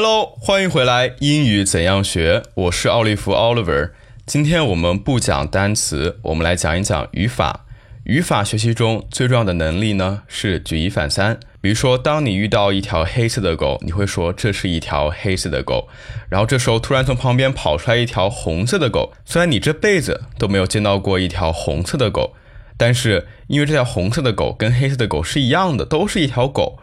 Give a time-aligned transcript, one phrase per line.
[0.00, 2.44] Hello，欢迎回来，英语怎样学？
[2.54, 3.90] 我是奥利弗 Oliver。
[4.24, 7.64] 今天我们不讲单词，我们来讲一讲语法。
[8.04, 11.40] 语法学习中最重要的能力呢是举一反三。
[11.60, 15.88] 比如说，当你遇到一条黑色的狗，你会说这是一条黑色的狗。
[16.28, 22.36] 然后这时候突然从旁边跑出来一条红色的狗，虽然你这辈子都没有见到过一条红色的狗，
[22.76, 26.78] 但是因为这条红色的狗跟黑色的狗是一样的，都是一条狗。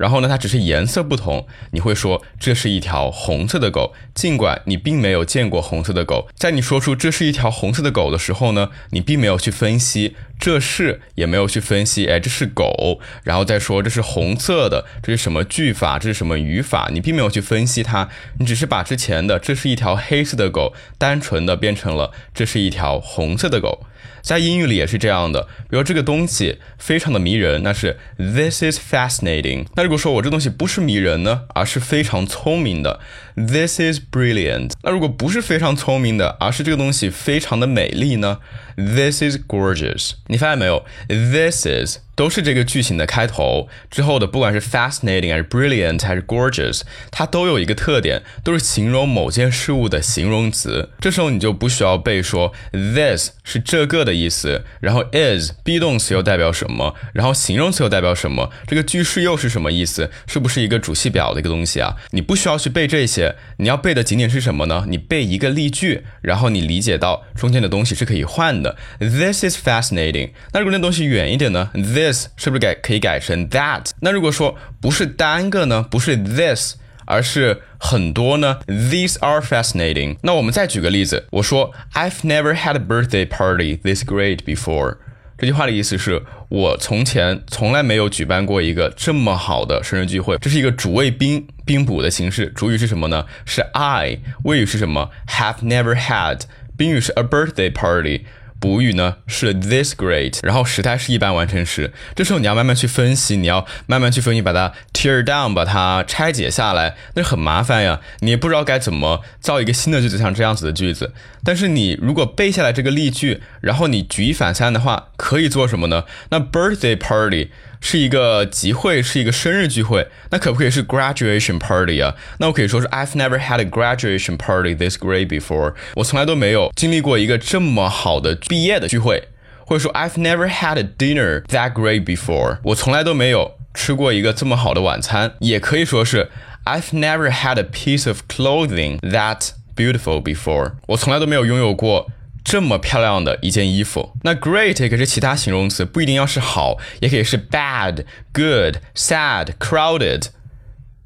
[0.00, 6.26] 然后呢，它只是颜色不同，你会说这是一条红色的狗，尽管你并没有见过红色的狗。
[6.34, 18.08] 在你说出这是一条红色的狗的时候呢，你并没有去分析这是，也没有去分析，哎，这是狗，然后再说这是红色的，这是什么句法，这是什么语法，你并没有去分析它，
[18.38, 23.86] 你只是把之前的这是一条黑色的狗，单纯的变成了这是一条红色的狗。
[24.22, 29.66] 在英语里也是这样的，比如这个东西非常的迷人，那是 This is fascinating。
[29.76, 33.00] 那如果说我这东西不是迷人呢，而是非常聪明的
[33.34, 34.72] ，This is brilliant。
[34.82, 38.40] 那如果不是非常聪明的，而是这个东西非常的美丽呢
[38.75, 40.13] ，This is gorgeous。
[40.27, 40.85] 你发现没有？
[41.07, 41.99] This is。
[42.20, 50.90] 都是这个句型的开头之后的，不管是 fascinating 还是 brilliant 还是 gorgeous，它都有一个特点，都是形容某件事物的形容词。
[51.00, 60.10] 这时候你就不需要背说 this 是这个的意思，然后 is be 动词又代表什么，然后形容词又代表什么，这个句式又是什么意思？
[60.26, 61.96] 是不是一个主系表的一个东西啊？
[62.10, 64.84] 你不需要去背这些，你要背的仅仅是什么呢？
[64.88, 68.76] 你背一个例句，然后你理解到中间的东西是可以换的。
[68.98, 70.32] This is fascinating。
[70.52, 73.90] 那如果那东西远一点呢？This 是不是改可以改成 that？
[74.00, 80.16] 那如果说不是单个呢，不是 this，而是很多呢？These are fascinating。
[80.22, 84.96] 那我们再举个例子，我说 I've never had a birthday party this great before。
[85.38, 90.36] 这句话的意思是我从前从来没有举办过一个这么好的生日聚会。
[90.36, 93.24] 这是一个主谓宾宾补的形式，主语是什么呢？
[93.46, 94.18] 是 I。
[94.44, 96.42] 谓语是什么？Have never had。
[96.76, 98.26] 宾语是 a birthday party。
[98.60, 101.92] 补语呢是 this great，然后时态是一般完成时。
[102.14, 108.00] 这时候你要慢慢去分析，你要慢慢去分析，把它 tear down，把它拆解下来，那很麻烦呀。
[108.20, 111.14] 你也不知道该怎么造一个新的句子，像这样子的句子。
[111.42, 116.04] 但是你如果背下来这个例句，然后你举一反三的话，可以做什么呢？
[116.28, 117.48] 那 birthday party。
[117.80, 122.14] 是一个集会，是一个生日聚会，那可不可以是 graduation party 啊？
[122.38, 125.74] 那我可以说是 I've never had a graduation party this great before。
[125.94, 129.28] 我从来都没有经历过一个这么好的毕业的聚会，
[129.66, 132.58] 或者说 I've never had a dinner that great before。
[132.64, 136.30] 我从来都没有吃过一个这么好的晚餐，也可以说是
[136.64, 140.72] I've never had a piece of clothing that beautiful before。
[140.88, 142.10] 我从来都没有拥有过。
[142.49, 150.27] 这么漂亮的一件衣服，那 great 也可以是其他形容词，不一定要是好，也可以是 bad、good、sad、crowded，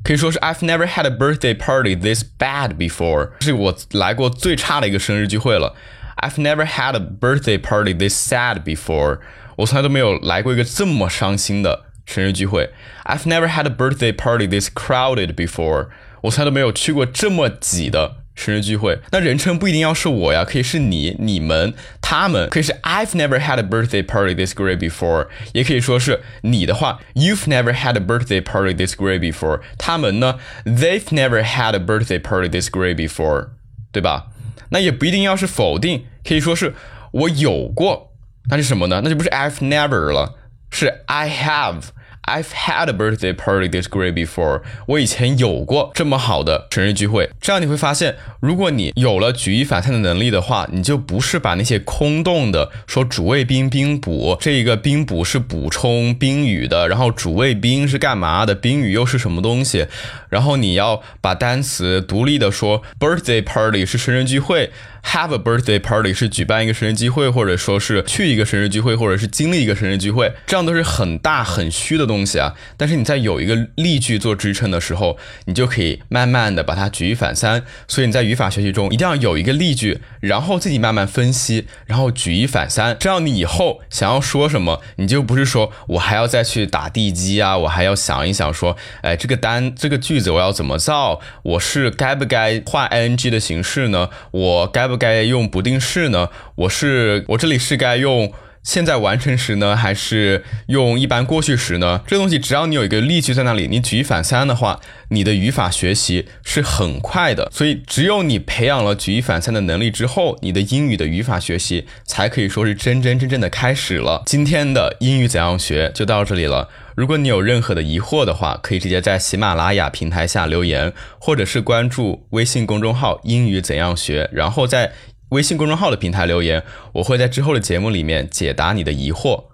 [0.04, 5.76] 可以说是 I've never had a birthday party this bad before，是我来过最差的一个生日聚会了。
[6.18, 9.20] I've never had a birthday party this sad before，
[9.56, 12.72] 我从来都没有来过一个这么伤心的生日聚会。
[13.06, 15.88] I've never had a birthday party this crowded before，
[16.24, 18.18] 我从来都没有去过这么挤的。
[18.35, 28.75] 生日聚会，那人称不一定要是我呀，可以是你、你们、他们，可以是 I've never had a birthday party this great before，也可以说是你的话，You've never had a birthday party
[28.75, 29.61] this great before。
[29.79, 33.51] 他们呢，They've never had a birthday party this great before，
[33.93, 34.27] 对吧？
[34.71, 36.75] 那也不一定要是否定，可以说是
[37.13, 38.13] 我有过，
[38.51, 39.01] 那是什么呢？
[39.05, 40.35] 那就不是 I've never 了，
[40.71, 41.85] 是 I have。
[42.27, 44.63] I've had a birthday party this great before。
[44.87, 47.31] 我以前有过这么好的生日聚会。
[47.41, 59.87] 这样你会发现，如果你有了举一反三的能力的话，你就不是把那些空洞的说主谓宾宾补，这一个宾补是补充宾语的，然后主谓宾是干嘛的，宾语又是什么东西，
[60.29, 64.71] 然后你要把单词独立的说，birthday party 是生日聚会。
[65.07, 72.55] Have a birthday party 是举办一个生日聚会，或者说是去一个生日聚会，或者是经历一个生日聚会，这样都是很大很虚的东西啊。
[72.77, 77.63] 但是你在有一个例句做支撑的时候，你就可以慢慢的把它举一反三。
[77.87, 91.21] 所以你在语法学习中一定要有一个例句，然后自己慢慢分析，然后举一反三，这样你以后想要说什么，你就不是说我还要再去打地基啊，我还要想一想说，哎，这个单这个句子我要怎么造？
[91.43, 94.09] 我是该不该换 ing 的形式呢？
[94.31, 96.29] 我该不该用不定式呢？
[96.55, 98.33] 我是我这里是该用
[98.65, 102.01] 现在完成时呢，还是用一般过去时呢？
[102.07, 104.81] 这东西只要你有一个例句在那里，你举一反三的话，
[105.11, 107.51] 你的语法学习是很快的。
[107.53, 114.23] 所以，只有你培养了举一反三的能力之后，你的英语的语法学习才可以说是真真正正的开始了。
[114.25, 116.71] 今天的英语怎样学就到这里了。
[116.97, 124.93] 如果你有任何的疑惑的话，可以直接在喜马拉雅平台下留言，或者是关注微信公众号“英语怎样学”，然后在。
[125.31, 126.63] 微信公众号的平台留言，
[126.95, 129.47] 我会在之后的节目里面解答你的疑惑。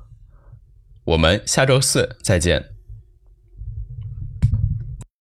[1.04, 2.79] 我们下周四再见。